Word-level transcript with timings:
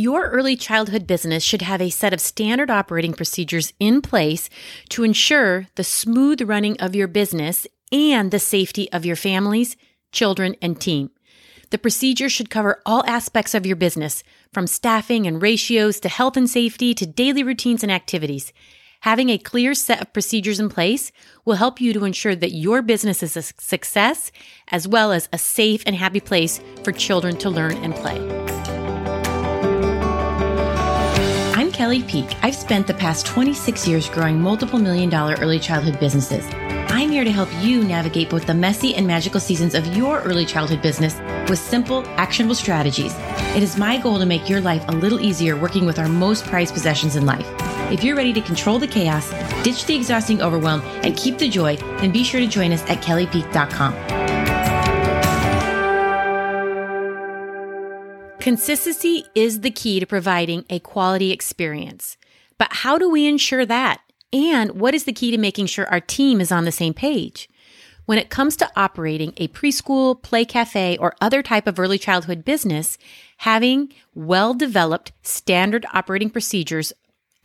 Your 0.00 0.30
early 0.30 0.56
childhood 0.56 1.06
business 1.06 1.44
should 1.44 1.60
have 1.60 1.82
a 1.82 1.90
set 1.90 2.14
of 2.14 2.22
standard 2.22 2.70
operating 2.70 3.12
procedures 3.12 3.74
in 3.78 4.00
place 4.00 4.48
to 4.88 5.04
ensure 5.04 5.66
the 5.74 5.84
smooth 5.84 6.40
running 6.40 6.80
of 6.80 6.94
your 6.94 7.06
business 7.06 7.66
and 7.92 8.30
the 8.30 8.38
safety 8.38 8.90
of 8.92 9.04
your 9.04 9.14
families, 9.14 9.76
children, 10.10 10.56
and 10.62 10.80
team. 10.80 11.10
The 11.68 11.76
procedure 11.76 12.30
should 12.30 12.48
cover 12.48 12.80
all 12.86 13.04
aspects 13.06 13.54
of 13.54 13.66
your 13.66 13.76
business, 13.76 14.24
from 14.54 14.66
staffing 14.66 15.26
and 15.26 15.42
ratios 15.42 16.00
to 16.00 16.08
health 16.08 16.38
and 16.38 16.48
safety 16.48 16.94
to 16.94 17.04
daily 17.04 17.42
routines 17.42 17.82
and 17.82 17.92
activities. 17.92 18.54
Having 19.00 19.28
a 19.28 19.36
clear 19.36 19.74
set 19.74 20.00
of 20.00 20.14
procedures 20.14 20.60
in 20.60 20.70
place 20.70 21.12
will 21.44 21.56
help 21.56 21.78
you 21.78 21.92
to 21.92 22.06
ensure 22.06 22.34
that 22.34 22.52
your 22.52 22.80
business 22.80 23.22
is 23.22 23.36
a 23.36 23.42
success 23.42 24.32
as 24.68 24.88
well 24.88 25.12
as 25.12 25.28
a 25.30 25.36
safe 25.36 25.82
and 25.84 25.94
happy 25.94 26.20
place 26.20 26.58
for 26.84 26.90
children 26.90 27.36
to 27.36 27.50
learn 27.50 27.76
and 27.84 27.94
play. 27.94 28.39
Kelly 31.90 32.04
Peak. 32.04 32.36
I've 32.44 32.54
spent 32.54 32.86
the 32.86 32.94
past 32.94 33.26
26 33.26 33.88
years 33.88 34.08
growing 34.08 34.40
multiple 34.40 34.78
million 34.78 35.10
dollar 35.10 35.34
early 35.40 35.58
childhood 35.58 35.98
businesses. 35.98 36.46
I'm 36.88 37.10
here 37.10 37.24
to 37.24 37.32
help 37.32 37.48
you 37.64 37.82
navigate 37.82 38.30
both 38.30 38.46
the 38.46 38.54
messy 38.54 38.94
and 38.94 39.08
magical 39.08 39.40
seasons 39.40 39.74
of 39.74 39.96
your 39.96 40.20
early 40.20 40.46
childhood 40.46 40.82
business 40.82 41.18
with 41.50 41.58
simple, 41.58 42.06
actionable 42.10 42.54
strategies. 42.54 43.12
It 43.56 43.64
is 43.64 43.76
my 43.76 43.98
goal 43.98 44.20
to 44.20 44.24
make 44.24 44.48
your 44.48 44.60
life 44.60 44.84
a 44.86 44.92
little 44.92 45.18
easier 45.18 45.56
working 45.56 45.84
with 45.84 45.98
our 45.98 46.08
most 46.08 46.44
prized 46.44 46.74
possessions 46.74 47.16
in 47.16 47.26
life. 47.26 47.48
If 47.90 48.04
you're 48.04 48.14
ready 48.14 48.32
to 48.34 48.40
control 48.40 48.78
the 48.78 48.86
chaos, 48.86 49.28
ditch 49.64 49.84
the 49.86 49.96
exhausting 49.96 50.40
overwhelm, 50.42 50.82
and 51.02 51.16
keep 51.16 51.38
the 51.38 51.48
joy, 51.48 51.74
then 51.74 52.12
be 52.12 52.22
sure 52.22 52.38
to 52.38 52.46
join 52.46 52.70
us 52.70 52.88
at 52.88 53.02
kellypeak.com. 53.02 54.09
Consistency 58.40 59.26
is 59.34 59.60
the 59.60 59.70
key 59.70 60.00
to 60.00 60.06
providing 60.06 60.64
a 60.70 60.78
quality 60.78 61.30
experience. 61.30 62.16
But 62.56 62.72
how 62.72 62.96
do 62.96 63.10
we 63.10 63.26
ensure 63.26 63.66
that? 63.66 64.00
And 64.32 64.80
what 64.80 64.94
is 64.94 65.04
the 65.04 65.12
key 65.12 65.30
to 65.30 65.36
making 65.36 65.66
sure 65.66 65.86
our 65.88 66.00
team 66.00 66.40
is 66.40 66.50
on 66.50 66.64
the 66.64 66.72
same 66.72 66.94
page? 66.94 67.50
When 68.06 68.16
it 68.16 68.30
comes 68.30 68.56
to 68.56 68.70
operating 68.76 69.34
a 69.36 69.48
preschool, 69.48 70.22
play 70.22 70.46
cafe, 70.46 70.96
or 70.96 71.14
other 71.20 71.42
type 71.42 71.66
of 71.66 71.78
early 71.78 71.98
childhood 71.98 72.42
business, 72.42 72.96
having 73.36 73.92
well 74.14 74.54
developed 74.54 75.12
standard 75.20 75.84
operating 75.92 76.30
procedures 76.30 76.94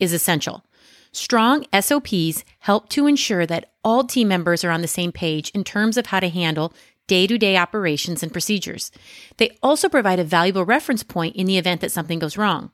is 0.00 0.14
essential. 0.14 0.64
Strong 1.12 1.66
SOPs 1.78 2.42
help 2.60 2.88
to 2.88 3.06
ensure 3.06 3.44
that 3.44 3.70
all 3.84 4.02
team 4.02 4.28
members 4.28 4.64
are 4.64 4.70
on 4.70 4.80
the 4.80 4.88
same 4.88 5.12
page 5.12 5.50
in 5.50 5.62
terms 5.62 5.98
of 5.98 6.06
how 6.06 6.20
to 6.20 6.30
handle 6.30 6.72
day 7.06 7.26
to 7.26 7.38
day 7.38 7.56
operations 7.56 8.22
and 8.22 8.32
procedures. 8.32 8.90
They 9.36 9.56
also 9.62 9.88
provide 9.88 10.18
a 10.18 10.24
valuable 10.24 10.64
reference 10.64 11.02
point 11.02 11.36
in 11.36 11.46
the 11.46 11.58
event 11.58 11.80
that 11.80 11.92
something 11.92 12.18
goes 12.18 12.36
wrong. 12.36 12.70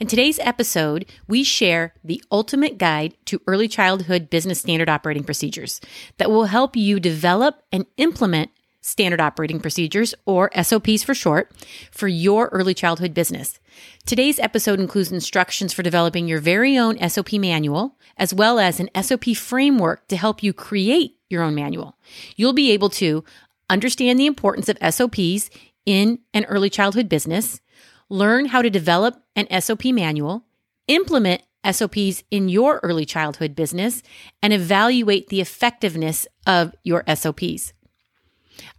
In 0.00 0.08
today's 0.08 0.40
episode, 0.40 1.06
we 1.28 1.44
share 1.44 1.94
the 2.02 2.22
ultimate 2.30 2.78
guide 2.78 3.14
to 3.26 3.40
early 3.46 3.68
childhood 3.68 4.28
business 4.28 4.60
standard 4.60 4.88
operating 4.88 5.22
procedures 5.22 5.80
that 6.18 6.30
will 6.30 6.46
help 6.46 6.74
you 6.74 6.98
develop 6.98 7.62
and 7.70 7.86
implement 7.96 8.50
standard 8.84 9.20
operating 9.20 9.60
procedures, 9.60 10.14
or 10.26 10.50
SOPs 10.62 11.02
for 11.02 11.14
short, 11.14 11.50
for 11.90 12.06
your 12.06 12.48
early 12.48 12.74
childhood 12.74 13.14
business. 13.14 13.58
Today's 14.04 14.38
episode 14.38 14.78
includes 14.78 15.10
instructions 15.10 15.72
for 15.72 15.82
developing 15.82 16.28
your 16.28 16.38
very 16.38 16.76
own 16.76 16.98
SOP 17.08 17.32
manual, 17.32 17.96
as 18.18 18.34
well 18.34 18.58
as 18.58 18.78
an 18.78 18.90
SOP 19.02 19.34
framework 19.34 20.06
to 20.08 20.18
help 20.18 20.42
you 20.42 20.52
create 20.52 21.16
your 21.30 21.42
own 21.42 21.54
manual. 21.54 21.96
You'll 22.36 22.52
be 22.52 22.72
able 22.72 22.90
to 22.90 23.24
understand 23.70 24.18
the 24.18 24.26
importance 24.26 24.68
of 24.68 24.94
SOPs 24.94 25.50
in 25.86 26.18
an 26.32 26.44
early 26.46 26.70
childhood 26.70 27.08
business, 27.08 27.60
learn 28.08 28.46
how 28.46 28.62
to 28.62 28.70
develop 28.70 29.22
an 29.36 29.48
SOP 29.60 29.86
manual, 29.86 30.44
implement 30.88 31.42
SOPs 31.70 32.22
in 32.30 32.48
your 32.48 32.80
early 32.82 33.04
childhood 33.04 33.54
business, 33.54 34.02
and 34.42 34.52
evaluate 34.52 35.28
the 35.28 35.40
effectiveness 35.40 36.26
of 36.46 36.74
your 36.84 37.04
SOPs. 37.14 37.72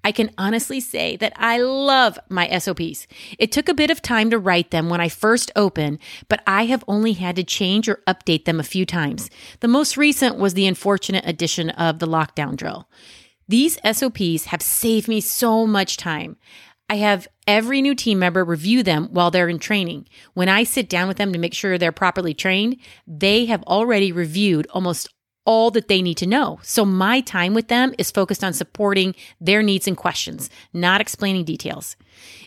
I 0.03 0.11
can 0.11 0.31
honestly 0.37 0.79
say 0.79 1.17
that 1.17 1.33
I 1.35 1.57
love 1.57 2.17
my 2.29 2.47
SOPs. 2.59 3.07
It 3.37 3.51
took 3.51 3.67
a 3.67 3.73
bit 3.73 3.89
of 3.89 4.01
time 4.01 4.29
to 4.29 4.39
write 4.39 4.71
them 4.71 4.89
when 4.89 5.01
I 5.01 5.09
first 5.09 5.51
opened, 5.55 5.99
but 6.29 6.41
I 6.47 6.65
have 6.65 6.83
only 6.87 7.13
had 7.13 7.35
to 7.37 7.43
change 7.43 7.89
or 7.89 8.01
update 8.07 8.45
them 8.45 8.59
a 8.59 8.63
few 8.63 8.85
times. 8.85 9.29
The 9.59 9.67
most 9.67 9.97
recent 9.97 10.37
was 10.37 10.53
the 10.53 10.67
unfortunate 10.67 11.25
addition 11.27 11.71
of 11.71 11.99
the 11.99 12.07
lockdown 12.07 12.55
drill. 12.55 12.87
These 13.47 13.77
SOPs 13.83 14.45
have 14.45 14.61
saved 14.61 15.07
me 15.07 15.21
so 15.21 15.67
much 15.67 15.97
time. 15.97 16.37
I 16.89 16.95
have 16.95 17.27
every 17.47 17.81
new 17.81 17.95
team 17.95 18.19
member 18.19 18.43
review 18.43 18.83
them 18.83 19.07
while 19.11 19.31
they're 19.31 19.49
in 19.49 19.59
training. 19.59 20.07
When 20.33 20.49
I 20.49 20.63
sit 20.63 20.87
down 20.87 21.07
with 21.07 21.17
them 21.17 21.33
to 21.33 21.39
make 21.39 21.53
sure 21.53 21.77
they're 21.77 21.91
properly 21.91 22.33
trained, 22.33 22.77
they 23.07 23.45
have 23.45 23.63
already 23.63 24.11
reviewed 24.11 24.67
almost 24.71 25.09
all 25.45 25.71
that 25.71 25.87
they 25.87 26.01
need 26.01 26.17
to 26.17 26.25
know. 26.25 26.59
So 26.63 26.85
my 26.85 27.21
time 27.21 27.53
with 27.53 27.67
them 27.67 27.93
is 27.97 28.11
focused 28.11 28.43
on 28.43 28.53
supporting 28.53 29.15
their 29.39 29.61
needs 29.61 29.87
and 29.87 29.95
questions, 29.95 30.49
not 30.73 31.01
explaining 31.01 31.45
details. 31.45 31.95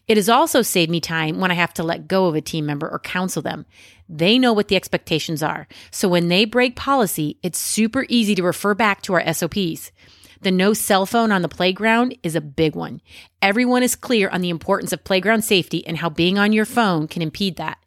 It 0.09 0.17
has 0.17 0.29
also 0.29 0.63
saved 0.63 0.91
me 0.91 1.01
time 1.01 1.39
when 1.39 1.51
I 1.51 1.55
have 1.55 1.75
to 1.75 1.85
let 1.85 2.09
go 2.09 2.27
of 2.27 2.35
a 2.35 2.41
team 2.41 2.67
member 2.67 2.89
or 2.89 2.99
counsel 2.99 3.43
them. 3.43 3.67
They 4.09 4.39
know 4.39 4.53
what 4.53 4.69
the 4.69 4.77
expectations 4.77 5.43
are. 5.43 5.69
So 5.91 6.09
when 6.09 6.29
they 6.29 6.45
break 6.45 6.77
policy, 6.77 7.39
it's 7.43 7.59
super 7.59 8.07
easy 8.09 8.35
to 8.35 8.43
refer 8.43 8.75
back 8.75 9.03
to 9.03 9.15
our 9.15 9.35
SOPs. 9.35 9.93
The 10.41 10.51
no 10.51 10.73
cell 10.73 11.05
phone 11.05 11.33
on 11.33 11.43
the 11.43 11.49
playground 11.49 12.17
is 12.23 12.37
a 12.37 12.41
big 12.41 12.77
one. 12.77 13.01
Everyone 13.43 13.83
is 13.83 13.97
clear 13.97 14.29
on 14.29 14.41
the 14.41 14.51
importance 14.51 14.93
of 14.93 15.03
playground 15.03 15.43
safety 15.43 15.85
and 15.87 15.99
how 15.99 16.09
being 16.09 16.39
on 16.39 16.53
your 16.53 16.65
phone 16.65 17.09
can 17.09 17.23
impede 17.23 17.57
that. 17.57 17.78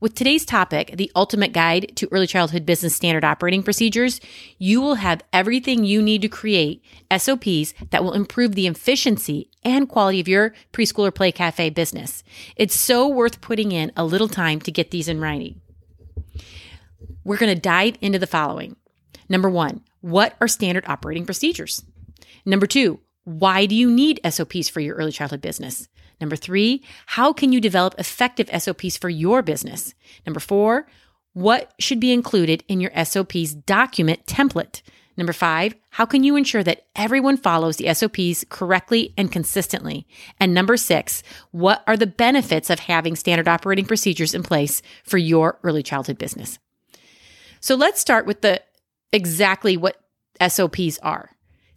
With 0.00 0.14
today's 0.14 0.44
topic, 0.44 0.92
the 0.96 1.10
ultimate 1.16 1.52
guide 1.52 1.90
to 1.96 2.08
early 2.12 2.28
childhood 2.28 2.64
business 2.64 2.94
standard 2.94 3.24
operating 3.24 3.64
procedures, 3.64 4.20
you 4.56 4.80
will 4.80 4.94
have 4.94 5.24
everything 5.32 5.84
you 5.84 6.00
need 6.00 6.22
to 6.22 6.28
create 6.28 6.84
SOPs 7.16 7.74
that 7.90 8.04
will 8.04 8.12
improve 8.12 8.54
the 8.54 8.68
efficiency 8.68 9.50
and 9.64 9.88
quality 9.88 10.20
of 10.20 10.28
your 10.28 10.54
preschool 10.72 11.08
or 11.08 11.10
play 11.10 11.32
cafe 11.32 11.70
business. 11.70 12.22
It's 12.54 12.78
so 12.78 13.08
worth 13.08 13.40
putting 13.40 13.72
in 13.72 13.90
a 13.96 14.04
little 14.04 14.28
time 14.28 14.60
to 14.60 14.70
get 14.70 14.92
these 14.92 15.08
in 15.08 15.20
writing. 15.20 15.60
We're 17.24 17.36
going 17.36 17.54
to 17.54 17.60
dive 17.60 17.96
into 18.00 18.20
the 18.20 18.28
following. 18.28 18.76
Number 19.28 19.50
one, 19.50 19.82
what 20.00 20.36
are 20.40 20.46
standard 20.46 20.84
operating 20.86 21.26
procedures? 21.26 21.84
Number 22.46 22.68
two, 22.68 23.00
why 23.24 23.66
do 23.66 23.74
you 23.74 23.90
need 23.90 24.20
SOPs 24.24 24.68
for 24.68 24.78
your 24.78 24.94
early 24.94 25.10
childhood 25.10 25.40
business? 25.40 25.88
Number 26.20 26.36
three, 26.36 26.82
how 27.06 27.32
can 27.32 27.52
you 27.52 27.60
develop 27.60 27.94
effective 27.98 28.50
SOPs 28.56 28.96
for 28.96 29.08
your 29.08 29.42
business? 29.42 29.94
Number 30.26 30.40
four, 30.40 30.86
what 31.32 31.72
should 31.78 32.00
be 32.00 32.12
included 32.12 32.64
in 32.68 32.80
your 32.80 32.90
SOPs 33.04 33.54
document 33.54 34.26
template? 34.26 34.82
Number 35.16 35.32
five, 35.32 35.74
how 35.90 36.06
can 36.06 36.22
you 36.22 36.36
ensure 36.36 36.62
that 36.62 36.86
everyone 36.94 37.36
follows 37.36 37.76
the 37.76 37.92
SOPs 37.92 38.44
correctly 38.48 39.14
and 39.16 39.32
consistently? 39.32 40.06
And 40.38 40.54
number 40.54 40.76
six, 40.76 41.24
what 41.50 41.82
are 41.88 41.96
the 41.96 42.06
benefits 42.06 42.70
of 42.70 42.78
having 42.78 43.16
standard 43.16 43.48
operating 43.48 43.84
procedures 43.84 44.32
in 44.32 44.44
place 44.44 44.80
for 45.02 45.18
your 45.18 45.58
early 45.64 45.82
childhood 45.82 46.18
business? 46.18 46.60
So 47.60 47.74
let's 47.74 48.00
start 48.00 48.26
with 48.26 48.42
the 48.42 48.62
exactly 49.12 49.76
what 49.76 50.00
SOPs 50.46 50.98
are. 51.00 51.30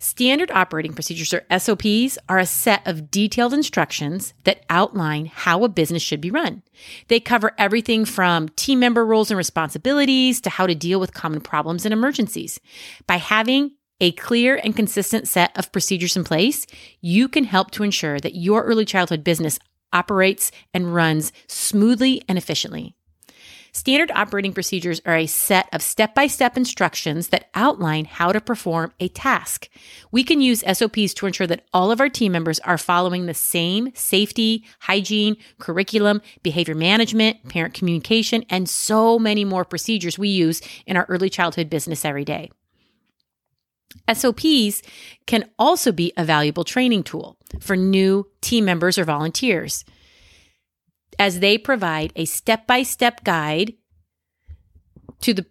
Standard 0.03 0.49
operating 0.49 0.93
procedures 0.93 1.31
or 1.31 1.45
SOPs 1.55 2.17
are 2.27 2.39
a 2.39 2.45
set 2.47 2.87
of 2.87 3.11
detailed 3.11 3.53
instructions 3.53 4.33
that 4.45 4.63
outline 4.67 5.27
how 5.27 5.63
a 5.63 5.69
business 5.69 6.01
should 6.01 6.19
be 6.19 6.31
run. 6.31 6.63
They 7.07 7.19
cover 7.19 7.51
everything 7.59 8.05
from 8.05 8.49
team 8.49 8.79
member 8.79 9.05
roles 9.05 9.29
and 9.29 9.37
responsibilities 9.37 10.41
to 10.41 10.49
how 10.49 10.65
to 10.65 10.73
deal 10.73 10.99
with 10.99 11.13
common 11.13 11.39
problems 11.39 11.85
and 11.85 11.93
emergencies. 11.93 12.59
By 13.05 13.17
having 13.17 13.73
a 13.99 14.11
clear 14.13 14.59
and 14.63 14.75
consistent 14.75 15.27
set 15.27 15.55
of 15.55 15.71
procedures 15.71 16.17
in 16.17 16.23
place, 16.23 16.65
you 17.01 17.27
can 17.27 17.43
help 17.43 17.69
to 17.69 17.83
ensure 17.83 18.19
that 18.21 18.33
your 18.33 18.63
early 18.63 18.85
childhood 18.85 19.23
business 19.23 19.59
operates 19.93 20.51
and 20.73 20.95
runs 20.95 21.31
smoothly 21.45 22.23
and 22.27 22.39
efficiently. 22.39 22.95
Standard 23.73 24.11
operating 24.13 24.51
procedures 24.51 25.01
are 25.05 25.15
a 25.15 25.27
set 25.27 25.69
of 25.71 25.81
step 25.81 26.13
by 26.13 26.27
step 26.27 26.57
instructions 26.57 27.29
that 27.29 27.49
outline 27.55 28.03
how 28.03 28.33
to 28.33 28.41
perform 28.41 28.91
a 28.99 29.07
task. 29.07 29.69
We 30.11 30.25
can 30.25 30.41
use 30.41 30.63
SOPs 30.69 31.13
to 31.15 31.25
ensure 31.25 31.47
that 31.47 31.63
all 31.71 31.89
of 31.89 32.01
our 32.01 32.09
team 32.09 32.33
members 32.33 32.59
are 32.59 32.77
following 32.77 33.25
the 33.25 33.33
same 33.33 33.91
safety, 33.95 34.65
hygiene, 34.81 35.37
curriculum, 35.57 36.21
behavior 36.43 36.75
management, 36.75 37.47
parent 37.47 37.73
communication, 37.73 38.43
and 38.49 38.67
so 38.67 39.17
many 39.17 39.45
more 39.45 39.63
procedures 39.63 40.19
we 40.19 40.27
use 40.27 40.61
in 40.85 40.97
our 40.97 41.05
early 41.07 41.29
childhood 41.29 41.69
business 41.69 42.03
every 42.03 42.25
day. 42.25 42.51
SOPs 44.11 44.81
can 45.27 45.49
also 45.57 45.93
be 45.93 46.11
a 46.17 46.25
valuable 46.25 46.65
training 46.65 47.03
tool 47.03 47.37
for 47.61 47.77
new 47.77 48.27
team 48.41 48.65
members 48.65 48.97
or 48.97 49.05
volunteers 49.05 49.85
as 51.19 51.39
they 51.39 51.57
provide 51.57 52.11
a 52.15 52.25
step 52.25 52.67
by 52.67 52.83
step 52.83 53.23
guide 53.23 53.73
to 55.21 55.33
the 55.33 55.45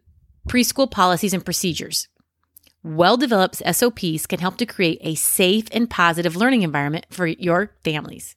preschool 0.48 0.90
policies 0.90 1.32
and 1.32 1.44
procedures. 1.44 2.08
Well 2.82 3.16
developed 3.16 3.62
SOPs 3.70 4.26
can 4.26 4.40
help 4.40 4.56
to 4.56 4.66
create 4.66 4.98
a 5.02 5.14
safe 5.14 5.66
and 5.70 5.88
positive 5.88 6.34
learning 6.34 6.62
environment 6.62 7.06
for 7.10 7.26
your 7.26 7.72
families. 7.84 8.36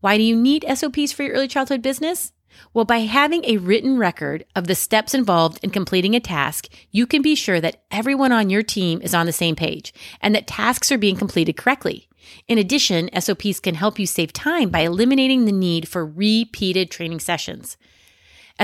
Why 0.00 0.16
do 0.16 0.22
you 0.22 0.36
need 0.36 0.64
SOPs 0.72 1.12
for 1.12 1.22
your 1.22 1.34
early 1.34 1.48
childhood 1.48 1.82
business? 1.82 2.32
Well, 2.72 2.84
by 2.84 2.98
having 3.00 3.44
a 3.44 3.56
written 3.58 3.98
record 3.98 4.44
of 4.54 4.66
the 4.66 4.74
steps 4.74 5.14
involved 5.14 5.58
in 5.62 5.70
completing 5.70 6.14
a 6.14 6.20
task, 6.20 6.68
you 6.90 7.06
can 7.06 7.22
be 7.22 7.34
sure 7.34 7.60
that 7.60 7.82
everyone 7.90 8.32
on 8.32 8.50
your 8.50 8.62
team 8.62 9.00
is 9.02 9.14
on 9.14 9.26
the 9.26 9.32
same 9.32 9.56
page 9.56 9.92
and 10.20 10.34
that 10.34 10.46
tasks 10.46 10.90
are 10.92 10.98
being 10.98 11.16
completed 11.16 11.56
correctly. 11.56 12.08
In 12.48 12.58
addition, 12.58 13.10
SOPs 13.18 13.60
can 13.60 13.74
help 13.74 13.98
you 13.98 14.06
save 14.06 14.32
time 14.32 14.70
by 14.70 14.80
eliminating 14.80 15.44
the 15.44 15.52
need 15.52 15.88
for 15.88 16.04
repeated 16.04 16.90
training 16.90 17.20
sessions. 17.20 17.76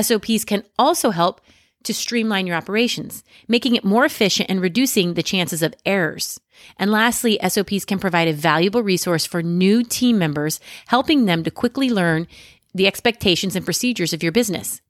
SOPs 0.01 0.45
can 0.45 0.65
also 0.79 1.11
help 1.11 1.41
to 1.83 1.95
streamline 1.95 2.47
your 2.47 2.57
operations, 2.57 3.25
making 3.49 3.75
it 3.75 3.85
more 3.85 4.05
efficient 4.05 4.51
and 4.51 4.61
reducing 4.61 5.15
the 5.15 5.23
chances 5.23 5.63
of 5.63 5.75
errors. 5.87 6.39
And 6.79 6.91
lastly, 6.91 7.39
SOPs 7.47 7.85
can 7.85 7.99
provide 7.99 8.29
a 8.29 8.35
valuable 8.35 8.83
resource 8.83 9.25
for 9.25 9.43
new 9.43 9.83
team 9.83 10.19
members, 10.19 10.61
helping 10.89 11.25
them 11.25 11.43
to 11.45 11.51
quickly 11.51 11.89
learn 11.89 12.27
the 12.75 12.87
expectations 12.87 13.57
and 13.57 13.65
procedures 13.65 14.13
of 14.13 14.23
your 14.23 14.33
business. 14.33 14.81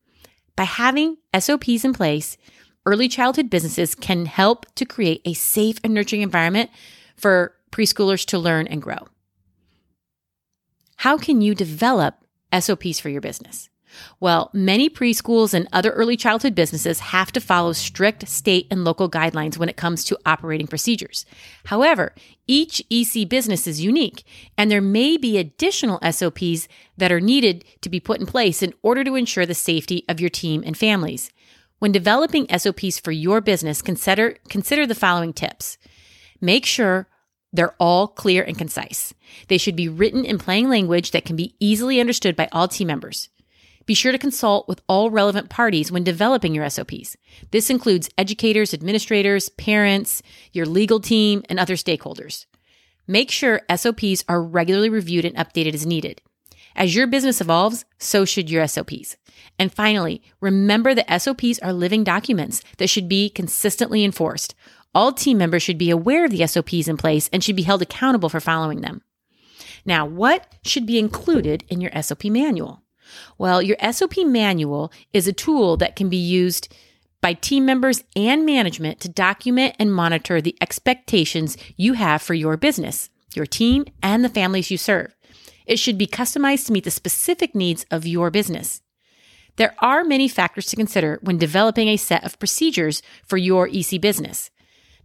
By 0.56 0.64
having 0.64 1.16
SOPs 1.38 1.84
in 1.84 1.94
place, 1.94 2.36
early 2.84 3.08
childhood 3.08 3.50
businesses 3.50 3.94
can 3.94 4.26
help 4.26 4.66
to 4.74 4.84
create 4.84 5.22
a 5.24 5.34
safe 5.34 5.78
and 5.84 5.94
nurturing 5.94 6.22
environment 6.22 6.70
for 7.16 7.54
preschoolers 7.70 8.24
to 8.26 8.38
learn 8.38 8.66
and 8.66 8.82
grow. 8.82 9.08
How 10.96 11.16
can 11.16 11.40
you 11.40 11.54
develop 11.54 12.16
SOPs 12.58 13.00
for 13.00 13.08
your 13.08 13.20
business? 13.20 13.70
Well, 14.20 14.50
many 14.52 14.88
preschools 14.88 15.54
and 15.54 15.68
other 15.72 15.90
early 15.90 16.16
childhood 16.16 16.54
businesses 16.54 17.00
have 17.00 17.32
to 17.32 17.40
follow 17.40 17.72
strict 17.72 18.28
state 18.28 18.66
and 18.70 18.84
local 18.84 19.10
guidelines 19.10 19.56
when 19.56 19.68
it 19.68 19.76
comes 19.76 20.04
to 20.04 20.18
operating 20.26 20.66
procedures. 20.66 21.24
However, 21.64 22.14
each 22.46 22.82
EC 22.90 23.28
business 23.28 23.66
is 23.66 23.80
unique, 23.80 24.24
and 24.56 24.70
there 24.70 24.80
may 24.80 25.16
be 25.16 25.38
additional 25.38 26.00
SOPs 26.08 26.68
that 26.96 27.12
are 27.12 27.20
needed 27.20 27.64
to 27.80 27.88
be 27.88 28.00
put 28.00 28.20
in 28.20 28.26
place 28.26 28.62
in 28.62 28.74
order 28.82 29.04
to 29.04 29.16
ensure 29.16 29.46
the 29.46 29.54
safety 29.54 30.04
of 30.08 30.20
your 30.20 30.30
team 30.30 30.62
and 30.64 30.76
families. 30.76 31.30
When 31.78 31.92
developing 31.92 32.46
SOPs 32.56 32.98
for 32.98 33.10
your 33.10 33.40
business, 33.40 33.80
consider, 33.80 34.36
consider 34.48 34.86
the 34.86 34.94
following 34.94 35.32
tips. 35.32 35.78
Make 36.40 36.66
sure 36.66 37.08
they're 37.52 37.74
all 37.78 38.06
clear 38.08 38.42
and 38.42 38.56
concise. 38.56 39.12
They 39.48 39.58
should 39.58 39.76
be 39.76 39.88
written 39.88 40.24
in 40.24 40.38
plain 40.38 40.68
language 40.68 41.10
that 41.10 41.24
can 41.24 41.36
be 41.36 41.54
easily 41.58 42.00
understood 42.00 42.36
by 42.36 42.48
all 42.52 42.68
team 42.68 42.88
members. 42.88 43.28
Be 43.86 43.94
sure 43.94 44.12
to 44.12 44.18
consult 44.18 44.68
with 44.68 44.82
all 44.88 45.10
relevant 45.10 45.50
parties 45.50 45.90
when 45.90 46.04
developing 46.04 46.54
your 46.54 46.68
SOPs. 46.70 47.16
This 47.50 47.70
includes 47.70 48.08
educators, 48.16 48.72
administrators, 48.72 49.48
parents, 49.48 50.22
your 50.52 50.66
legal 50.66 51.00
team, 51.00 51.42
and 51.48 51.58
other 51.58 51.74
stakeholders. 51.74 52.46
Make 53.08 53.30
sure 53.32 53.62
SOPs 53.74 54.22
are 54.28 54.42
regularly 54.42 54.90
reviewed 54.90 55.24
and 55.24 55.34
updated 55.34 55.74
as 55.74 55.86
needed. 55.86 56.22
As 56.76 56.94
your 56.94 57.08
business 57.08 57.40
evolves, 57.40 57.84
so 57.98 58.24
should 58.24 58.48
your 58.48 58.66
SOPs. 58.68 59.16
And 59.58 59.74
finally, 59.74 60.22
remember 60.40 60.94
that 60.94 61.20
SOPs 61.20 61.58
are 61.58 61.72
living 61.72 62.04
documents 62.04 62.62
that 62.78 62.88
should 62.88 63.08
be 63.08 63.28
consistently 63.28 64.04
enforced. 64.04 64.54
All 64.94 65.12
team 65.12 65.38
members 65.38 65.62
should 65.62 65.78
be 65.78 65.90
aware 65.90 66.24
of 66.24 66.30
the 66.30 66.46
SOPs 66.46 66.88
in 66.88 66.96
place 66.96 67.30
and 67.32 67.42
should 67.44 67.56
be 67.56 67.62
held 67.62 67.82
accountable 67.82 68.28
for 68.28 68.40
following 68.40 68.80
them. 68.80 69.02
Now, 69.84 70.04
what 70.04 70.52
should 70.64 70.86
be 70.86 70.98
included 70.98 71.64
in 71.68 71.80
your 71.80 71.92
SOP 72.02 72.24
manual? 72.24 72.82
Well, 73.38 73.62
your 73.62 73.76
SOP 73.92 74.18
manual 74.18 74.92
is 75.12 75.26
a 75.26 75.32
tool 75.32 75.76
that 75.78 75.96
can 75.96 76.08
be 76.08 76.16
used 76.16 76.74
by 77.20 77.34
team 77.34 77.66
members 77.66 78.02
and 78.16 78.46
management 78.46 79.00
to 79.00 79.08
document 79.08 79.76
and 79.78 79.92
monitor 79.92 80.40
the 80.40 80.56
expectations 80.60 81.56
you 81.76 81.94
have 81.94 82.22
for 82.22 82.34
your 82.34 82.56
business, 82.56 83.10
your 83.34 83.46
team, 83.46 83.84
and 84.02 84.24
the 84.24 84.28
families 84.28 84.70
you 84.70 84.78
serve. 84.78 85.14
It 85.66 85.78
should 85.78 85.98
be 85.98 86.06
customized 86.06 86.66
to 86.66 86.72
meet 86.72 86.84
the 86.84 86.90
specific 86.90 87.54
needs 87.54 87.84
of 87.90 88.06
your 88.06 88.30
business. 88.30 88.80
There 89.56 89.74
are 89.80 90.04
many 90.04 90.26
factors 90.28 90.66
to 90.66 90.76
consider 90.76 91.18
when 91.22 91.36
developing 91.36 91.88
a 91.88 91.96
set 91.96 92.24
of 92.24 92.38
procedures 92.38 93.02
for 93.26 93.36
your 93.36 93.68
EC 93.68 94.00
business. 94.00 94.50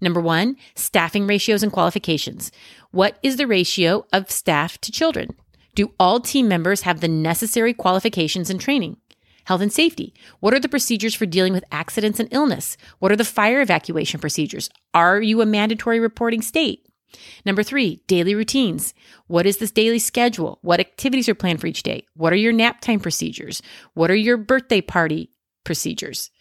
Number 0.02 0.22
one, 0.22 0.58
staffing 0.76 1.28
ratios 1.28 1.64
and 1.64 1.72
qualifications. 1.72 2.52
What 2.92 3.18
is 3.24 3.38
the 3.38 3.48
ratio 3.48 4.06
of 4.14 4.32
staff 4.32 4.80
to 4.82 4.92
children? 4.92 5.36
Do 5.74 5.92
all 6.00 6.20
team 6.20 6.48
members 6.48 6.82
have 6.82 7.02
the 7.02 7.08
necessary 7.08 7.74
qualifications 7.74 8.50
and 8.50 8.60
training? 8.60 8.98
Health 9.46 9.62
and 9.62 9.72
safety. 9.72 10.14
What 10.40 10.54
are 10.54 10.60
the 10.60 10.70
procedures 10.70 11.14
for 11.14 11.26
dealing 11.26 11.54
with 11.54 11.64
accidents 11.72 12.20
and 12.20 12.30
illness? 12.32 12.78
What 13.00 13.12
are 13.12 13.16
the 13.16 13.24
fire 13.24 13.62
evacuation 13.62 14.20
procedures? 14.20 14.70
Are 14.94 15.22
you 15.22 15.42
a 15.42 15.46
mandatory 15.46 16.00
reporting 16.00 16.42
state? 16.42 16.88
Number 17.46 17.64
three, 17.64 18.02
daily 18.08 18.36
routines. 18.36 18.94
What 19.28 19.46
is 19.46 19.58
this 19.58 19.72
daily 19.72 20.00
schedule? 20.00 20.60
What 20.62 20.80
activities 20.80 21.30
are 21.30 21.36
planned 21.36 21.62
for 21.62 21.68
each 21.68 21.84
day? 21.84 22.06
What 22.16 22.34
are 22.34 22.38
your 22.38 22.54
nap 22.54 22.82
time 22.82 23.00
procedures? 23.00 23.62
What 23.94 24.10
are 24.10 24.16
your 24.16 24.38
birthday 24.38 24.82
party 24.82 25.30
procedures? 25.64 26.32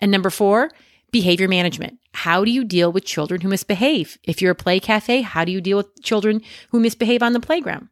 And 0.00 0.10
number 0.10 0.30
four, 0.30 0.70
behavior 1.10 1.48
management. 1.48 1.98
How 2.12 2.44
do 2.44 2.50
you 2.50 2.64
deal 2.64 2.92
with 2.92 3.04
children 3.04 3.40
who 3.40 3.48
misbehave? 3.48 4.18
If 4.24 4.40
you're 4.40 4.52
a 4.52 4.56
play 4.56 4.80
cafe, 4.80 5.22
how 5.22 5.44
do 5.44 5.52
you 5.52 5.60
deal 5.60 5.76
with 5.76 6.02
children 6.02 6.42
who 6.70 6.80
misbehave 6.80 7.22
on 7.22 7.32
the 7.32 7.40
playground? 7.40 7.88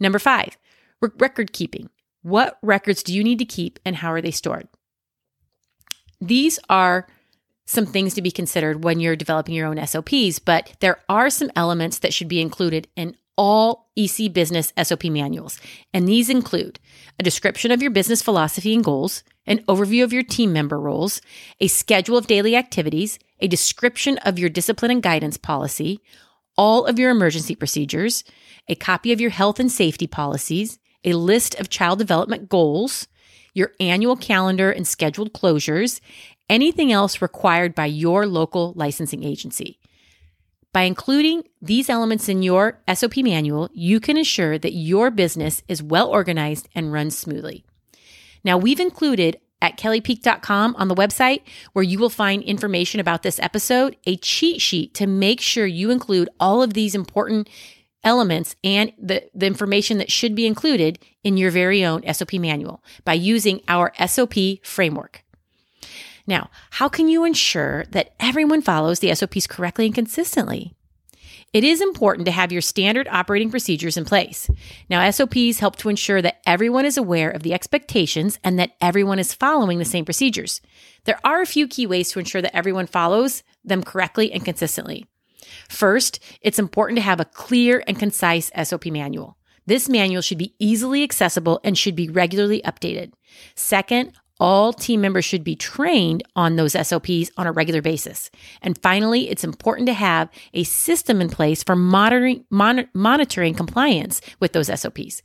Number 0.00 0.18
five, 0.18 0.56
record 1.00 1.52
keeping. 1.52 1.90
What 2.22 2.58
records 2.62 3.02
do 3.02 3.14
you 3.14 3.24
need 3.24 3.38
to 3.38 3.44
keep 3.44 3.78
and 3.84 3.96
how 3.96 4.12
are 4.12 4.20
they 4.20 4.30
stored? 4.30 4.68
These 6.20 6.58
are 6.68 7.08
some 7.64 7.86
things 7.86 8.14
to 8.14 8.22
be 8.22 8.30
considered 8.30 8.84
when 8.84 9.00
you're 9.00 9.16
developing 9.16 9.54
your 9.54 9.66
own 9.66 9.84
SOPs, 9.84 10.38
but 10.38 10.74
there 10.80 11.00
are 11.08 11.30
some 11.30 11.50
elements 11.56 11.98
that 11.98 12.14
should 12.14 12.28
be 12.28 12.40
included 12.40 12.88
in 12.96 13.16
all 13.36 13.90
EC 13.96 14.32
business 14.32 14.72
SOP 14.82 15.04
manuals. 15.04 15.60
And 15.92 16.06
these 16.06 16.28
include 16.28 16.78
a 17.18 17.22
description 17.22 17.70
of 17.70 17.82
your 17.82 17.90
business 17.90 18.22
philosophy 18.22 18.74
and 18.74 18.84
goals, 18.84 19.22
an 19.46 19.58
overview 19.68 20.04
of 20.04 20.12
your 20.12 20.22
team 20.22 20.52
member 20.52 20.78
roles, 20.78 21.20
a 21.60 21.68
schedule 21.68 22.16
of 22.16 22.26
daily 22.26 22.56
activities, 22.56 23.18
a 23.40 23.48
description 23.48 24.18
of 24.18 24.38
your 24.38 24.48
discipline 24.48 24.90
and 24.90 25.02
guidance 25.02 25.36
policy, 25.36 26.00
all 26.56 26.84
of 26.86 26.98
your 26.98 27.10
emergency 27.10 27.54
procedures, 27.54 28.24
a 28.68 28.74
copy 28.74 29.12
of 29.12 29.20
your 29.20 29.30
health 29.30 29.58
and 29.58 29.72
safety 29.72 30.06
policies, 30.06 30.78
a 31.04 31.14
list 31.14 31.58
of 31.58 31.68
child 31.68 31.98
development 31.98 32.48
goals, 32.48 33.08
your 33.54 33.72
annual 33.80 34.16
calendar 34.16 34.70
and 34.70 34.86
scheduled 34.86 35.32
closures, 35.32 36.00
anything 36.48 36.92
else 36.92 37.20
required 37.20 37.74
by 37.74 37.86
your 37.86 38.26
local 38.26 38.72
licensing 38.76 39.24
agency. 39.24 39.78
By 40.72 40.82
including 40.82 41.44
these 41.60 41.90
elements 41.90 42.28
in 42.28 42.42
your 42.42 42.80
SOP 42.92 43.18
manual, 43.18 43.68
you 43.74 44.00
can 44.00 44.16
ensure 44.16 44.58
that 44.58 44.72
your 44.72 45.10
business 45.10 45.62
is 45.68 45.82
well 45.82 46.08
organized 46.08 46.68
and 46.74 46.92
runs 46.92 47.16
smoothly. 47.16 47.64
Now, 48.42 48.56
we've 48.56 48.80
included 48.80 49.38
at 49.60 49.78
kellypeak.com 49.78 50.74
on 50.76 50.88
the 50.88 50.94
website, 50.94 51.42
where 51.72 51.84
you 51.84 51.98
will 51.98 52.10
find 52.10 52.42
information 52.42 53.00
about 53.00 53.22
this 53.22 53.38
episode, 53.38 53.96
a 54.06 54.16
cheat 54.16 54.60
sheet 54.60 54.92
to 54.94 55.06
make 55.06 55.40
sure 55.40 55.66
you 55.66 55.90
include 55.90 56.28
all 56.40 56.62
of 56.62 56.74
these 56.74 56.94
important 56.94 57.48
elements 58.02 58.56
and 58.64 58.92
the, 58.98 59.22
the 59.34 59.46
information 59.46 59.98
that 59.98 60.10
should 60.10 60.34
be 60.34 60.46
included 60.46 60.98
in 61.22 61.36
your 61.36 61.52
very 61.52 61.84
own 61.84 62.02
SOP 62.12 62.32
manual 62.34 62.82
by 63.04 63.12
using 63.12 63.60
our 63.68 63.92
SOP 64.06 64.34
framework. 64.64 65.21
Now, 66.26 66.50
how 66.70 66.88
can 66.88 67.08
you 67.08 67.24
ensure 67.24 67.84
that 67.90 68.14
everyone 68.20 68.62
follows 68.62 69.00
the 69.00 69.14
SOPs 69.14 69.46
correctly 69.46 69.86
and 69.86 69.94
consistently? 69.94 70.74
It 71.52 71.64
is 71.64 71.82
important 71.82 72.24
to 72.26 72.32
have 72.32 72.50
your 72.50 72.62
standard 72.62 73.06
operating 73.08 73.50
procedures 73.50 73.98
in 73.98 74.06
place. 74.06 74.48
Now, 74.88 75.08
SOPs 75.10 75.58
help 75.58 75.76
to 75.76 75.90
ensure 75.90 76.22
that 76.22 76.40
everyone 76.46 76.86
is 76.86 76.96
aware 76.96 77.30
of 77.30 77.42
the 77.42 77.52
expectations 77.52 78.38
and 78.42 78.58
that 78.58 78.72
everyone 78.80 79.18
is 79.18 79.34
following 79.34 79.78
the 79.78 79.84
same 79.84 80.06
procedures. 80.06 80.62
There 81.04 81.20
are 81.24 81.42
a 81.42 81.46
few 81.46 81.68
key 81.68 81.86
ways 81.86 82.10
to 82.12 82.18
ensure 82.18 82.40
that 82.40 82.56
everyone 82.56 82.86
follows 82.86 83.42
them 83.62 83.82
correctly 83.82 84.32
and 84.32 84.42
consistently. 84.44 85.04
First, 85.68 86.20
it's 86.40 86.58
important 86.58 86.96
to 86.96 87.02
have 87.02 87.20
a 87.20 87.26
clear 87.26 87.84
and 87.86 87.98
concise 87.98 88.50
SOP 88.62 88.86
manual. 88.86 89.36
This 89.66 89.88
manual 89.88 90.22
should 90.22 90.38
be 90.38 90.54
easily 90.58 91.02
accessible 91.02 91.60
and 91.62 91.76
should 91.76 91.94
be 91.94 92.08
regularly 92.08 92.62
updated. 92.62 93.12
Second, 93.54 94.12
all 94.42 94.72
team 94.72 95.00
members 95.00 95.24
should 95.24 95.44
be 95.44 95.54
trained 95.54 96.24
on 96.34 96.56
those 96.56 96.72
SOPs 96.72 97.30
on 97.36 97.46
a 97.46 97.52
regular 97.52 97.80
basis. 97.80 98.28
And 98.60 98.76
finally, 98.82 99.30
it's 99.30 99.44
important 99.44 99.86
to 99.86 99.92
have 99.92 100.28
a 100.52 100.64
system 100.64 101.20
in 101.20 101.30
place 101.30 101.62
for 101.62 101.76
monitoring, 101.76 102.44
mon- 102.50 102.88
monitoring 102.92 103.54
compliance 103.54 104.20
with 104.40 104.52
those 104.52 104.66
SOPs. 104.66 105.22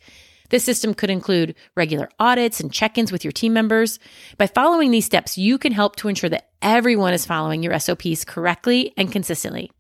This 0.50 0.64
system 0.64 0.94
could 0.94 1.10
include 1.10 1.56
regular 1.76 2.10
audits 2.20 2.60
and 2.60 2.72
check 2.72 3.00
ins 3.00 3.12
with 3.12 3.26
your 3.26 3.32
team 3.32 3.54
members. 3.54 3.98
By 4.38 4.46
following 4.46 4.92
these 4.92 5.08
steps, 5.08 5.36
you 5.36 5.58
can 5.58 5.72
help 5.72 5.96
to 5.96 6.10
ensure 6.10 6.30
that 6.30 6.50
everyone 6.62 7.14
is 7.16 7.26
following 7.26 7.64
your 7.64 7.78
SOPs 7.80 8.24
correctly 8.24 8.94
and 8.98 9.12
consistently. 9.12 9.72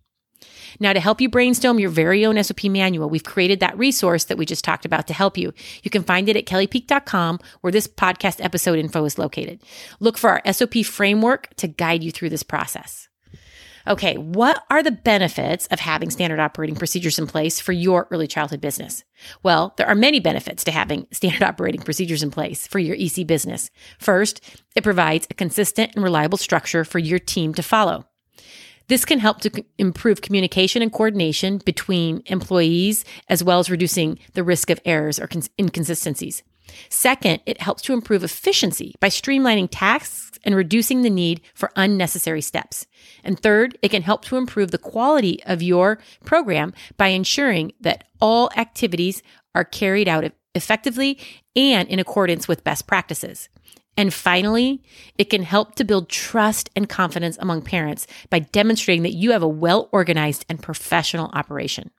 Now, 0.79 0.93
to 0.93 1.00
help 1.00 1.21
you 1.21 1.29
brainstorm 1.29 1.79
your 1.79 1.89
very 1.89 2.25
own 2.25 2.41
SOP 2.43 2.65
manual, 2.65 3.09
we've 3.09 3.24
created 3.24 3.59
that 3.59 3.77
resource 3.77 4.25
that 4.25 4.38
we 4.38 4.45
just 4.45 4.63
talked 4.63 4.86
about 4.86 5.07
to 5.07 5.13
help 5.13 5.38
you. 5.38 5.53
You 5.83 5.91
can 5.91 6.03
find 6.03 6.29
it 6.29 6.36
at 6.36 6.45
kellypeak.com 6.45 7.39
where 7.62 7.71
this 7.71 7.88
podcast 7.88 8.43
episode 8.43 8.79
info 8.79 9.05
is 9.05 9.17
located. 9.17 9.62
Look 10.00 10.17
for 10.17 10.29
our 10.29 10.53
SOP 10.53 10.86
framework 10.86 11.53
to 11.55 11.67
guide 11.67 12.03
you 12.03 12.12
through 12.12 12.29
this 12.29 12.43
process. 12.43 13.07
Okay, 13.88 14.17
what 14.17 14.65
are 14.69 14.83
the 14.83 14.91
benefits 14.91 15.65
of 15.67 15.79
having 15.79 16.09
standard 16.09 16.41
operating 16.41 16.75
procedures 16.75 17.17
in 17.17 17.25
place 17.25 17.62
for 17.62 17.71
your 17.71 18.07
early 18.12 18.27
childhood 18.27 18.59
business? 18.59 19.05
Well, 19.43 19.74
there 19.77 19.88
are 19.88 19.95
many 19.95 20.19
benefits 20.19 20.65
to 20.65 20.71
having 20.71 21.07
standard 21.13 21.43
operating 21.43 21.81
procedures 21.81 22.21
in 22.21 22.29
place 22.29 22.67
for 22.67 22.79
your 22.79 22.97
EC 23.00 23.25
business. 23.25 23.71
First, 23.97 24.41
it 24.75 24.83
provides 24.83 25.27
a 25.29 25.36
consistent 25.36 25.95
and 25.95 26.03
reliable 26.03 26.38
structure 26.38 26.83
for 26.83 27.00
your 27.00 27.19
team 27.19 27.53
to 27.53 27.63
follow. 27.63 28.05
This 28.88 29.03
can 29.03 29.20
help 29.20 29.41
to 29.41 29.65
improve 29.77 30.22
communication 30.22 30.82
and 30.82 30.91
coordination 30.91 31.58
between 31.60 32.24
employees, 32.27 33.03
as 33.27 33.44
well 33.44 33.60
as 33.60 33.70
reducing 33.70 34.20
the 34.34 34.44
risk 34.44 34.70
of 34.70 34.79
errors 34.86 35.20
or 35.20 35.29
inconsistencies. 35.60 36.44
Second, 36.89 37.41
it 37.46 37.62
helps 37.62 37.82
to 37.84 37.94
improve 37.94 38.24
efficiency 38.24 38.96
by 39.00 39.08
streamlining 39.08 39.70
tasks 39.72 40.38
and 40.44 40.56
reducing 40.56 41.01
the 41.01 41.10
need 41.10 41.41
for 41.53 41.72
unnecessary 41.75 42.41
steps. 42.41 42.88
And 43.24 43.39
third, 43.39 43.77
it 43.82 43.89
can 43.89 44.01
help 44.03 44.24
to 44.25 44.38
improve 44.38 44.72
the 44.72 44.77
quality 44.77 45.44
of 45.46 45.62
your 45.62 46.00
program 46.24 46.74
by 46.98 47.08
ensuring 47.08 47.74
that 47.82 48.06
all 48.22 48.50
activities 48.56 49.24
are 49.56 49.63
carried 49.63 50.08
out 50.08 50.32
effectively 50.56 51.20
and 51.56 51.88
in 51.89 52.00
accordance 52.00 52.48
with 52.48 52.63
best 52.63 52.88
practices. 52.88 53.50
And 53.98 54.13
finally, 54.13 54.84
it 55.18 55.32
can 55.32 55.42
help 55.42 55.75
to 55.75 55.84
build 55.84 56.08
trust 56.08 56.70
and 56.75 56.88
confidence 56.88 57.36
among 57.42 57.63
parents 57.63 58.06
by 58.30 58.39
demonstrating 58.39 59.01
that 59.04 59.16
you 59.16 59.32
have 59.32 59.42
a 59.42 59.48
well 59.48 59.89
organized 59.92 60.46
and 60.48 60.62
professional 60.62 61.32
operation. 61.34 61.89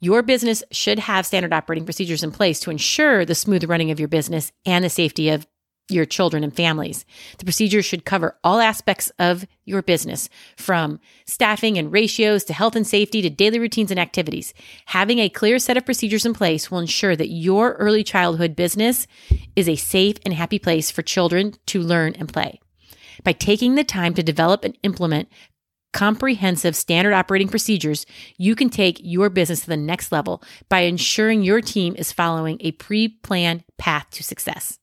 Your 0.00 0.22
business 0.22 0.62
should 0.70 0.98
have 0.98 1.26
standard 1.26 1.52
operating 1.52 1.84
procedures 1.84 2.22
in 2.22 2.30
place 2.30 2.60
to 2.60 2.70
ensure 2.70 3.24
the 3.24 3.34
smooth 3.34 3.64
running 3.64 3.90
of 3.90 4.00
your 4.00 4.08
business 4.08 4.52
and 4.66 4.84
the 4.84 4.90
safety 4.90 5.28
of 5.28 5.46
your 5.88 6.06
children 6.06 6.42
and 6.42 6.54
families. 6.54 7.04
The 7.38 7.44
procedures 7.44 7.84
should 7.84 8.04
cover 8.04 8.38
all 8.42 8.60
aspects 8.60 9.12
of 9.18 9.46
your 9.64 9.82
business, 9.82 10.28
from 10.56 10.98
staffing 11.26 11.76
and 11.76 11.92
ratios 11.92 12.44
to 12.44 12.52
health 12.52 12.74
and 12.74 12.86
safety 12.86 13.20
to 13.22 13.30
daily 13.30 13.58
routines 13.58 13.90
and 13.90 14.00
activities. 14.00 14.54
Having 14.86 15.18
a 15.18 15.28
clear 15.28 15.58
set 15.58 15.76
of 15.76 15.84
procedures 15.84 16.24
in 16.24 16.34
place 16.34 16.70
will 16.70 16.78
ensure 16.78 17.16
that 17.16 17.30
your 17.30 17.74
early 17.74 18.02
childhood 18.02 18.56
business 18.56 19.06
is 19.56 19.68
a 19.68 19.76
safe 19.76 20.16
and 20.24 20.34
happy 20.34 20.58
place 20.58 20.90
for 20.90 21.02
children 21.02 21.54
to 21.66 21.80
learn 21.80 22.14
and 22.14 22.32
play. 22.32 22.60
By 23.22 23.32
taking 23.32 23.74
the 23.74 23.84
time 23.84 24.14
to 24.14 24.22
develop 24.22 24.64
and 24.64 24.76
implement 24.82 25.28
comprehensive 25.92 26.74
standard 26.74 27.14
operating 27.14 27.48
procedures, 27.48 28.04
you 28.36 28.56
can 28.56 28.68
take 28.68 28.98
your 29.00 29.30
business 29.30 29.60
to 29.60 29.68
the 29.68 29.76
next 29.76 30.10
level 30.10 30.42
by 30.68 30.80
ensuring 30.80 31.42
your 31.42 31.60
team 31.60 31.94
is 31.96 32.10
following 32.10 32.58
a 32.60 32.72
pre 32.72 33.08
planned 33.08 33.64
path 33.78 34.06
to 34.10 34.22
success. 34.22 34.78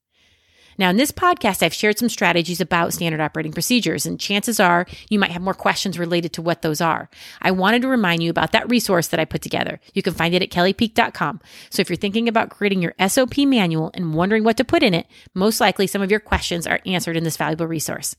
Now, 0.82 0.90
in 0.90 0.98
this 0.98 1.12
podcast, 1.12 1.62
I've 1.62 1.76
shared 1.76 2.00
some 2.00 2.10
strategies 2.10 2.60
about 2.60 2.92
standard 2.92 3.22
operating 3.22 3.52
procedures, 3.52 4.08
and 4.08 4.20
chances 4.20 4.60
are 4.60 4.88
you 5.12 5.20
might 5.20 5.30
have 5.30 5.44
more 5.44 5.54
questions 5.54 6.00
related 6.00 6.34
to 6.34 6.42
what 6.42 6.64
those 6.64 6.82
are. 6.82 7.08
I 7.40 7.52
wanted 7.52 7.84
to 7.84 7.88
remind 7.88 8.24
you 8.24 8.32
about 8.32 8.52
that 8.54 8.68
resource 8.68 9.10
that 9.10 9.20
I 9.20 9.26
put 9.26 9.44
together. 9.44 9.80
You 9.94 10.02
can 10.02 10.16
find 10.16 10.34
it 10.34 10.42
at 10.42 10.50
kellypeak.com. 10.50 11.40
So 11.70 11.82
if 11.82 11.90
you're 11.92 11.98
thinking 11.98 12.28
about 12.28 12.50
creating 12.50 12.82
your 12.82 12.96
SOP 13.08 13.38
manual 13.38 13.92
and 13.94 14.16
wondering 14.16 14.44
what 14.44 14.58
to 14.58 14.66
put 14.66 14.82
in 14.82 14.96
it, 14.96 15.06
most 15.36 15.62
likely 15.62 15.86
some 15.86 16.02
of 16.02 16.10
your 16.10 16.20
questions 16.20 16.66
are 16.66 16.80
answered 16.88 17.16
in 17.16 17.26
this 17.26 17.38
valuable 17.38 17.68
resource. 17.68 18.16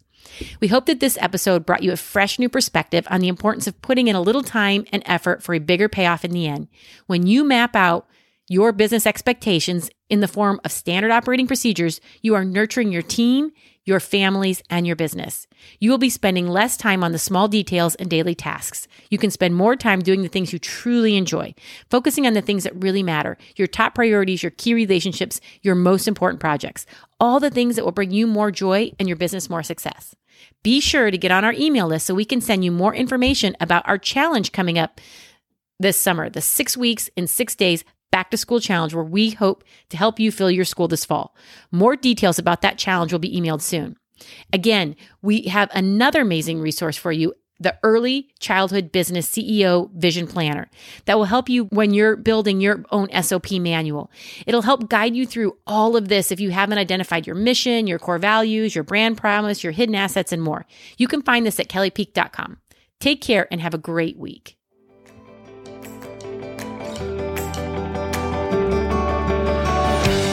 We 0.61 0.69
hope 0.69 0.87
that 0.87 1.00
this 1.00 1.19
episode 1.21 1.66
brought 1.66 1.83
you 1.83 1.90
a 1.90 1.97
fresh 1.97 2.38
new 2.38 2.49
perspective 2.49 3.09
on 3.11 3.21
the 3.21 3.26
importance 3.26 3.66
of 3.66 3.83
putting 3.83 4.07
in 4.07 4.14
a 4.14 4.23
little 4.23 4.45
time 4.45 4.85
and 4.92 5.02
effort 5.04 5.42
for 5.42 5.52
a 5.52 5.59
bigger 5.59 5.88
payoff 5.88 6.25
in 6.25 6.31
the 6.31 6.47
end. 6.47 6.69
When 7.09 7.26
you 7.26 7.42
map 7.42 7.75
out 7.75 8.07
your 8.49 8.71
business 8.71 9.07
expectations 9.07 9.90
in 10.12 10.21
the 10.21 10.28
form 10.28 10.61
of 10.62 10.71
standard 10.71 11.11
operating 11.11 11.47
procedures, 11.47 11.99
you 12.21 12.35
are 12.35 12.45
nurturing 12.45 12.92
your 12.92 13.00
team, 13.00 13.50
your 13.87 13.99
families, 13.99 14.62
and 14.69 14.87
your 14.87 14.95
business. 14.95 15.47
You 15.81 15.90
will 15.90 15.97
be 15.97 16.11
spending 16.11 16.49
less 16.49 16.76
time 16.76 17.02
on 17.02 17.12
the 17.12 17.19
small 17.19 17.49
details 17.49 17.95
and 17.95 18.11
daily 18.11 18.35
tasks. 18.35 18.87
You 19.09 19.16
can 19.16 19.31
spend 19.31 19.57
more 19.57 19.75
time 19.75 20.02
doing 20.02 20.21
the 20.21 20.28
things 20.28 20.52
you 20.52 20.59
truly 20.59 21.16
enjoy, 21.16 21.54
focusing 21.88 22.26
on 22.26 22.35
the 22.35 22.42
things 22.42 22.64
that 22.64 22.76
really 22.76 23.02
matter 23.02 23.38
your 23.57 23.66
top 23.66 23.95
priorities, 23.95 24.42
your 24.42 24.50
key 24.50 24.75
relationships, 24.75 25.40
your 25.62 25.75
most 25.75 26.07
important 26.07 26.40
projects, 26.40 26.85
all 27.19 27.40
the 27.40 27.49
things 27.49 27.76
that 27.76 27.85
will 27.87 27.90
bring 27.90 28.11
you 28.11 28.26
more 28.26 28.50
joy 28.50 28.92
and 28.99 29.09
your 29.09 29.16
business 29.16 29.49
more 29.49 29.62
success. 29.62 30.14
Be 30.62 30.78
sure 30.78 31.11
to 31.11 31.16
get 31.16 31.31
on 31.31 31.42
our 31.42 31.54
email 31.54 31.87
list 31.87 32.04
so 32.04 32.14
we 32.14 32.26
can 32.26 32.42
send 32.42 32.66
you 32.66 32.71
more 32.71 32.95
information 32.95 33.57
about 33.61 33.88
our 33.88 33.97
challenge 33.97 34.52
coming 34.52 34.78
up 34.78 35.00
this 35.81 35.97
summer, 35.97 36.28
the 36.28 36.42
six 36.42 36.76
weeks 36.76 37.09
in 37.16 37.26
six 37.26 37.54
days 37.54 37.83
back 38.12 38.31
to 38.31 38.37
school 38.37 38.61
challenge 38.61 38.95
where 38.95 39.02
we 39.02 39.31
hope 39.31 39.64
to 39.88 39.97
help 39.97 40.21
you 40.21 40.31
fill 40.31 40.50
your 40.50 40.64
school 40.64 40.87
this 40.87 41.04
fall. 41.04 41.35
More 41.73 41.97
details 41.97 42.38
about 42.38 42.62
that 42.62 42.78
challenge 42.78 43.11
will 43.11 43.19
be 43.19 43.37
emailed 43.37 43.62
soon. 43.62 43.97
Again, 44.52 44.95
we 45.21 45.42
have 45.42 45.69
another 45.75 46.21
amazing 46.21 46.61
resource 46.61 46.97
for 46.97 47.11
you 47.11 47.35
the 47.62 47.76
Early 47.83 48.28
Childhood 48.40 48.92
Business 48.92 49.31
CEO 49.31 49.90
Vision 49.92 50.26
Planner 50.26 50.69
that 51.04 51.16
will 51.16 51.26
help 51.26 51.49
you 51.49 51.66
when 51.66 51.95
you're 51.95 52.16
building 52.16 52.61
your 52.61 52.85
own 52.90 53.09
SOP 53.23 53.52
manual. 53.52 54.11
It'll 54.47 54.62
help 54.62 54.88
guide 54.88 55.14
you 55.14 55.26
through 55.26 55.57
all 55.66 55.97
of 55.97 56.09
this 56.09 56.33
if 56.33 56.40
you 56.40 56.50
haven't 56.50 56.78
identified 56.78 57.26
your 57.26 57.37
mission, 57.37 57.87
your 57.87 57.99
core 57.99 58.19
values, 58.19 58.75
your 58.75 58.85
brand 58.85 59.16
promise, 59.16 59.62
your 59.62 59.73
hidden 59.73 59.95
assets, 59.95 60.33
and 60.33 60.42
more. 60.42 60.66
You 60.99 61.07
can 61.07 61.23
find 61.23 61.47
this 61.47 61.61
at 61.61 61.69
kellypeak.com. 61.69 62.59
Take 63.00 63.21
care 63.21 63.49
and 63.50 63.61
have 63.61 63.75
a 63.75 63.78
great 63.78 64.16
week. 64.19 64.57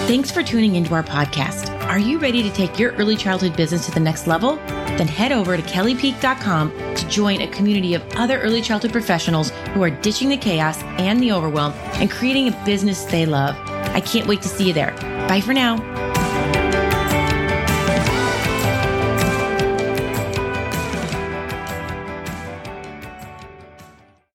Thanks 0.09 0.31
for 0.31 0.41
tuning 0.41 0.73
into 0.73 0.95
our 0.95 1.03
podcast. 1.03 1.69
Are 1.85 1.99
you 1.99 2.17
ready 2.17 2.41
to 2.41 2.49
take 2.49 2.79
your 2.79 2.93
early 2.93 3.15
childhood 3.15 3.55
business 3.55 3.85
to 3.85 3.91
the 3.91 3.99
next 3.99 4.25
level? 4.25 4.55
Then 4.55 5.07
head 5.07 5.31
over 5.31 5.55
to 5.55 5.61
kellypeak.com 5.61 6.95
to 6.95 7.07
join 7.09 7.41
a 7.41 7.47
community 7.49 7.93
of 7.93 8.01
other 8.15 8.41
early 8.41 8.63
childhood 8.63 8.91
professionals 8.91 9.51
who 9.75 9.83
are 9.83 9.91
ditching 9.91 10.29
the 10.29 10.37
chaos 10.37 10.81
and 10.97 11.21
the 11.21 11.31
overwhelm 11.31 11.73
and 12.01 12.09
creating 12.09 12.47
a 12.47 12.65
business 12.65 13.03
they 13.03 13.27
love. 13.27 13.55
I 13.93 14.01
can't 14.01 14.25
wait 14.25 14.41
to 14.41 14.47
see 14.47 14.65
you 14.65 14.73
there. 14.73 14.93
Bye 15.27 15.41
for 15.41 15.53
now. 15.53 16.08